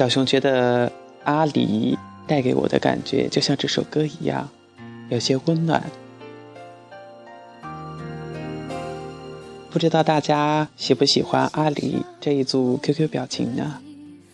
[0.00, 0.90] 小熊觉得
[1.24, 1.94] 阿狸
[2.26, 4.48] 带给我的感觉就像这首歌一样，
[5.10, 5.84] 有些温暖。
[9.68, 13.78] 不知道大家喜不喜欢阿狸这一组 QQ 表情呢？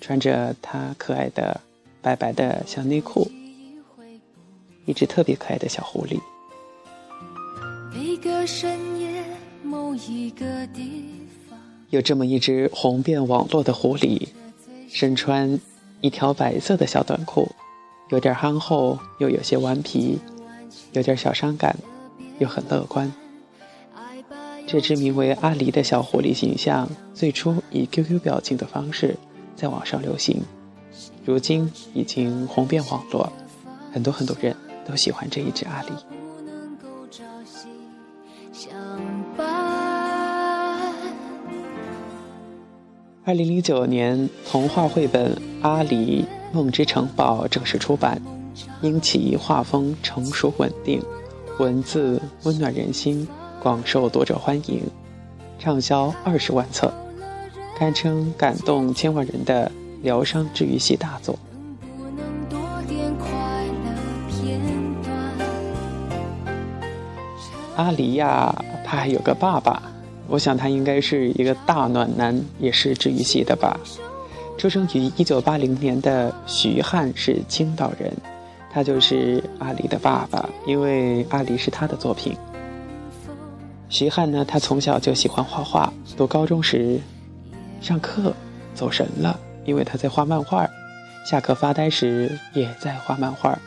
[0.00, 1.60] 穿着他可爱的
[2.00, 3.28] 白白的小内裤，
[4.84, 6.20] 一只特别可爱的小狐狸。
[11.90, 14.28] 有这么一只红遍网络的狐狸，
[14.96, 15.60] 身穿
[16.00, 17.46] 一条白色的小短裤，
[18.08, 20.18] 有点憨厚，又有些顽皮，
[20.92, 21.76] 有点小伤感，
[22.38, 23.12] 又很乐观。
[24.66, 29.14] 这只名为阿狸的小狐狸形象，最初以 QQ 表情的方式
[29.54, 30.40] 在网上流行，
[31.26, 33.30] 如今已经红遍网络，
[33.92, 36.15] 很多很多人都喜欢这一只阿狸。
[43.26, 48.22] 二零零九年，童话绘本《阿狸梦之城堡》正式出版，
[48.82, 51.02] 因其画风成熟稳定，
[51.58, 53.26] 文字温暖人心，
[53.60, 54.80] 广受读者欢迎，
[55.58, 56.94] 畅销二十万册，
[57.76, 61.36] 堪称感动千万人的疗伤治愈系大作。
[67.74, 69.82] 阿狸呀，他还有个爸爸。
[70.28, 73.78] 我想他应该是一个大暖男，也是治愈系的吧。
[74.58, 78.12] 出生于一九八零年的徐汉是青岛人，
[78.72, 82.36] 他就是阿离的爸爸，因为阿离是他的作品。
[83.88, 86.98] 徐汉呢，他从小就喜欢画画，读高中时
[87.80, 88.32] 上课
[88.74, 90.68] 走神了，因为他在画漫画。
[91.24, 93.58] 下课发呆时也在画漫画，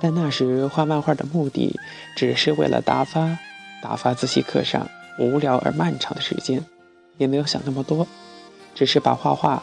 [0.00, 1.78] 但那时画漫画的目的
[2.16, 3.38] 只是为了打发
[3.82, 4.86] 打发自习课上。
[5.18, 6.64] 无聊而漫长的时间，
[7.16, 8.06] 也没有想那么多，
[8.74, 9.62] 只是把画画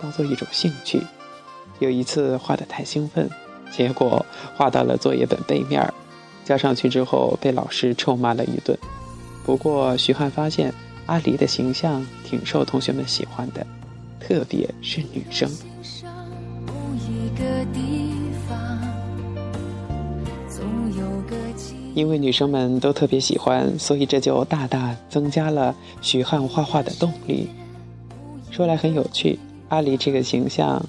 [0.00, 1.00] 当做一种兴趣。
[1.78, 3.30] 有一次画得太兴奋，
[3.70, 4.24] 结果
[4.56, 5.92] 画到了作业本背面，
[6.44, 8.76] 交上去之后被老师臭骂了一顿。
[9.44, 10.72] 不过徐汉发现
[11.06, 13.66] 阿离的形象挺受同学们喜欢的，
[14.18, 15.50] 特别是女生。
[21.96, 27.48] 因为女生们都特别喜欢，所以这就大大增加了徐汉画画的动力。
[28.50, 29.38] 说来很有趣，
[29.70, 30.84] 阿离这个形象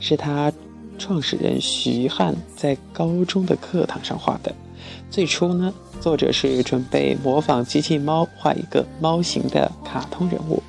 [0.00, 0.52] 是他
[0.98, 4.52] 创始人徐汉在高中的课堂上画的。
[5.08, 10.60] 最初呢，作者是准备模仿机器猫画一个猫形的卡通人物，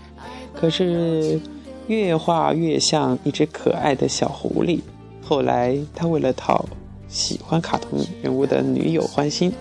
[0.53, 1.41] 可是
[1.87, 4.79] 越画越像一只可爱的小狐狸。
[5.23, 6.63] 后来他为了讨
[7.07, 9.51] 喜欢卡通人物的女友欢心。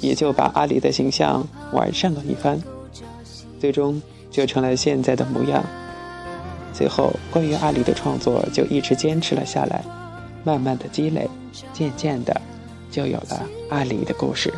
[0.00, 2.60] 也就把阿里的形象完善了一番，
[3.60, 4.00] 最终
[4.30, 5.62] 就成了现在的模样。
[6.72, 9.84] 最后，关于阿里的创作就一直坚持了下来，
[10.44, 11.28] 慢慢的积累，
[11.72, 12.40] 渐渐的，
[12.90, 14.52] 就有了阿里的故事。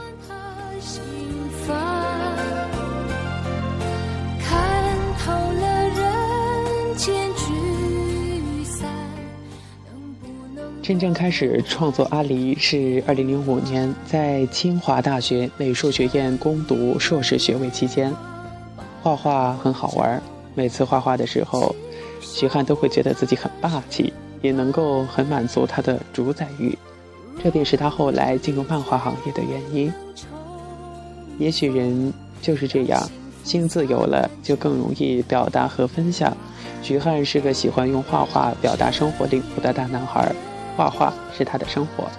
[10.92, 18.12] 真正开始创作阿离是二零零五年，在清华大学美术学院攻读硕士学位期间。
[19.02, 20.22] 画画很好玩，
[20.54, 21.74] 每次画画的时候，
[22.20, 26.76] 徐汉都会觉得自己很霸气，也能够很满足他的主宰欲。
[27.42, 29.90] 这便是他后来进入漫画行业的原因。
[31.38, 33.02] 也许人就是这样，
[33.44, 36.36] 心自由了，就更容易表达和分享。
[36.82, 40.30] 徐汉是个喜欢用画画表达生活领悟的大男孩。
[40.76, 42.10] 画画是他的生活。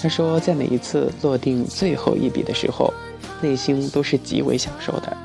[0.00, 2.92] 他说，在每一次落定最后一笔的时候，
[3.40, 5.16] 内心都是极为享受的。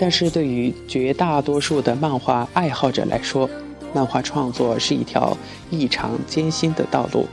[0.00, 3.48] 但是对于绝大多数的漫画爱好者来说，
[3.92, 5.36] 漫画创作是一条
[5.70, 7.26] 异常艰辛的道路，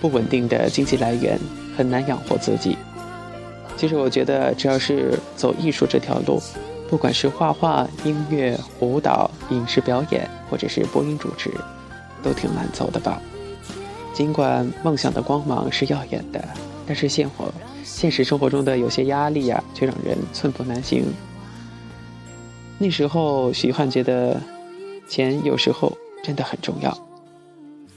[0.00, 1.38] 不稳定的经济来源，
[1.76, 2.78] 很难养活自己。
[3.76, 6.40] 其实我觉得，只要是走艺术这条路。
[6.92, 11.50] 不管是画画、音乐、舞蹈、影视表演，或者是播音主持，
[12.22, 13.18] 都挺难走的吧？
[14.12, 16.46] 尽管梦想的光芒是耀眼的，
[16.86, 17.50] 但是现活
[17.82, 21.06] 现实生活中的有些压力呀，却让人寸步难行。
[22.76, 24.38] 那时候，徐汉觉得
[25.08, 26.94] 钱有时候真的很重要。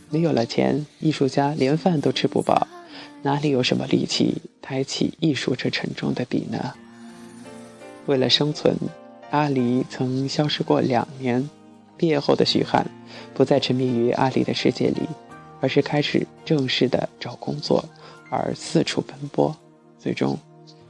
[0.09, 2.65] 没有了钱，艺术家连饭都吃不饱，
[3.24, 6.74] 哪里有什么力气抬起艺术这沉重的笔呢？
[8.06, 8.75] 为了生存，
[9.31, 11.50] 阿离曾消失过两年。
[11.98, 12.86] 毕业后的徐汉
[13.34, 15.07] 不再沉迷于阿离的世界里，
[15.62, 17.86] 而是开始正式的找工作，
[18.30, 19.56] 而四处奔波。
[19.98, 20.38] 最终，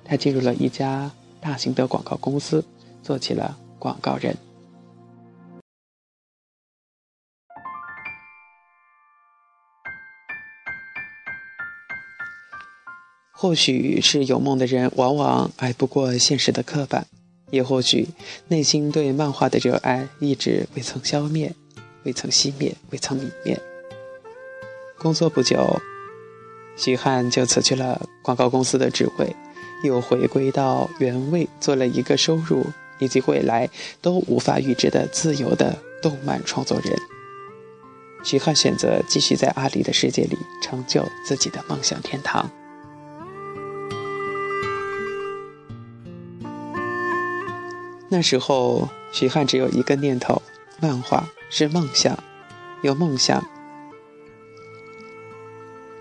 [0.03, 2.65] 他进入了一家大型的广告公司，
[3.03, 4.35] 做起了广告人。
[13.37, 17.05] 或许是有梦的人往往挨不过现实的刻板，
[17.51, 18.07] 也或许
[18.47, 21.53] 内心对漫画的热爱一直未曾消灭，
[22.03, 23.59] 未曾熄灭，未曾泯灭。
[24.97, 25.81] 工作不久，
[26.77, 29.35] 徐汉就辞去了广告公司的职位，
[29.83, 32.65] 又回归到原位，做了一个收入
[32.99, 33.69] 以及未来
[34.01, 36.97] 都无法预知的自由的动漫创作人。
[38.23, 42.49] 徐汉选择继续在阿里的世界里成就自己的梦想天堂。
[48.15, 50.41] 那时候，徐汉只有一个念头：
[50.79, 52.17] 漫画是梦想，
[52.81, 53.45] 有梦想。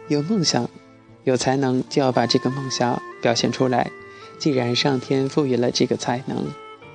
[0.07, 0.71] 有梦想，
[1.25, 3.91] 有才能，就要把这个梦想表现出来。
[4.39, 6.47] 既然上天赋予了这个才能，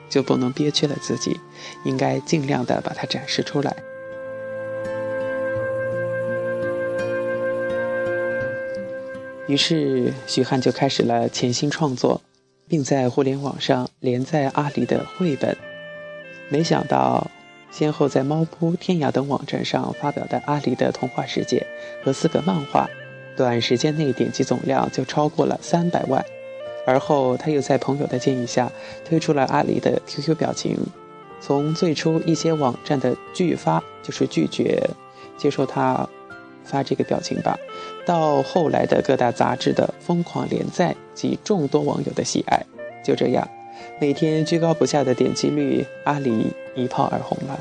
[0.07, 1.37] 就不能憋屈了自己，
[1.83, 3.75] 应该尽量的把它展示出来。
[9.47, 12.21] 于是，徐汉就开始了潜心创作，
[12.69, 15.57] 并在互联网上连载阿里的绘本。
[16.47, 17.29] 没想到。
[17.71, 21.63] 先后在猫扑、天涯等网站上发表的阿里的童话世界
[22.03, 22.89] 和四个漫画，
[23.37, 26.25] 短时间内点击总量就超过了三百万。
[26.87, 28.71] 而后他又在朋友的建议下
[29.05, 30.75] 推出了阿里的 QQ 表情，
[31.39, 34.89] 从最初一些网站的拒发，就是拒绝
[35.37, 36.09] 接受他
[36.69, 37.57] 发这个表情吧，
[38.05, 42.63] 到后来的各大杂志的疯狂连载及众多网友的喜爱，
[43.03, 43.49] 就这样。
[43.99, 47.59] 每天居高不下的点击率，阿里一炮而红了。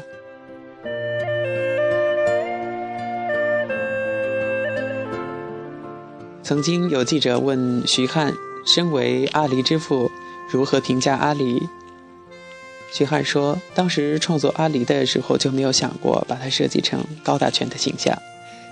[6.43, 8.32] 曾经有记者问徐汉
[8.66, 10.11] ：“身为阿里之父，
[10.50, 11.69] 如何评价阿里？”
[12.90, 18.16] 徐汉说：“当时创作阿里的时候，就没有想过把它设计成高大全的形象。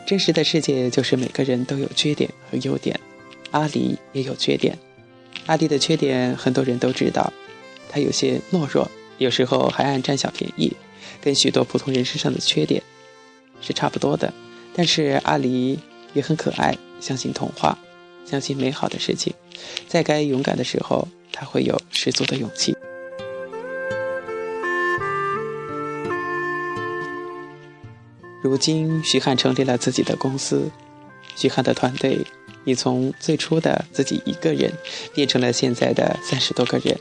[0.06, 2.98] 真实的世界就是每个人都有缺点和优点，
[3.50, 4.78] 阿离也有缺点。”
[5.46, 7.32] 阿离的缺点很多人都知道，
[7.90, 8.88] 他有些懦弱，
[9.18, 10.72] 有时候还爱占小便宜，
[11.20, 12.82] 跟许多普通人身上的缺点
[13.60, 14.32] 是差不多的。
[14.74, 15.78] 但是阿离
[16.14, 17.76] 也很可爱，相信童话，
[18.24, 19.32] 相信美好的事情，
[19.88, 22.76] 在该勇敢的时候，他会有十足的勇气。
[28.46, 30.70] 如今，徐汉成立了自己的公司，
[31.34, 32.24] 徐汉的团队。
[32.68, 34.72] 已从最初的自己一个人，
[35.14, 36.98] 变成了现在的三十多个人。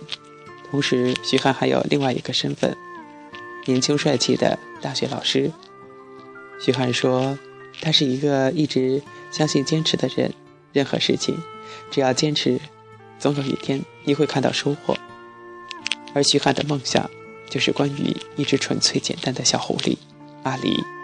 [0.70, 2.78] 同时，徐汉还有另外一个身份——
[3.66, 5.52] 年轻帅气的大学老师。
[6.60, 7.36] 徐汉说
[7.82, 9.02] ：“他是一个一直
[9.32, 10.32] 相信坚持的人，
[10.72, 11.36] 任何事情，
[11.90, 12.60] 只要坚持，
[13.18, 14.96] 总有一天你会看到收获。”
[16.14, 17.10] 而徐汉的梦想，
[17.50, 19.98] 就是关于一只纯粹简单的小狐狸——
[20.46, 20.95] 阿狸。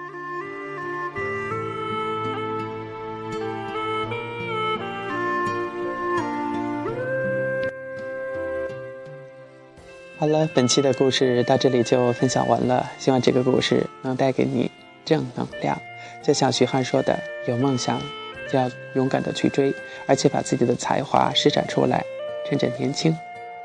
[10.21, 12.87] 好了，本期的故事到这里就分享完了。
[12.99, 14.69] 希望这个故事能带给你
[15.03, 15.75] 正能量。
[16.21, 17.19] 就像徐汉说的
[17.49, 17.99] ：“有梦想
[18.47, 19.73] 就要勇敢的去追，
[20.05, 22.05] 而且把自己的才华施展出来。
[22.47, 23.17] 趁着年轻，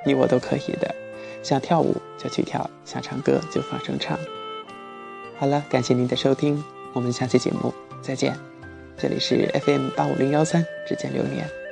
[0.07, 0.95] 你我都可以的。
[1.43, 4.19] 想跳舞就去跳，想唱歌就放声唱。”
[5.37, 6.65] 好了，感谢您的收听，
[6.95, 8.35] 我们下期节目再见。
[8.97, 11.66] 这里是 FM 八五零幺三，只见流年。